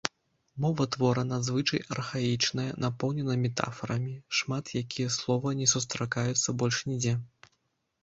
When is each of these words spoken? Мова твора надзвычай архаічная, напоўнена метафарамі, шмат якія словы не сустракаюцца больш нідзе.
Мова 0.63 0.85
твора 0.95 1.23
надзвычай 1.31 1.83
архаічная, 1.97 2.67
напоўнена 2.87 3.37
метафарамі, 3.45 4.17
шмат 4.41 4.75
якія 4.85 5.15
словы 5.21 5.57
не 5.63 5.73
сустракаюцца 5.79 6.61
больш 6.65 6.85
нідзе. 6.93 7.19